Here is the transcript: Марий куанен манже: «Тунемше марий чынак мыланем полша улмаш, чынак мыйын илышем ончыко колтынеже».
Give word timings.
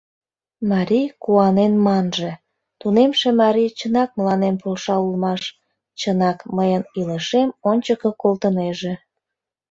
Марий 0.71 1.07
куанен 1.23 1.73
манже: 1.85 2.31
«Тунемше 2.79 3.29
марий 3.41 3.71
чынак 3.79 4.09
мыланем 4.17 4.55
полша 4.61 4.95
улмаш, 5.05 5.41
чынак 5.99 6.37
мыйын 6.55 6.83
илышем 6.99 7.49
ончыко 7.69 8.09
колтынеже». 8.21 8.93